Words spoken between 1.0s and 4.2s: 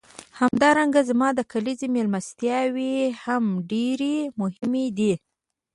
زما د کلیزو میلمستیاوې هم ډېرې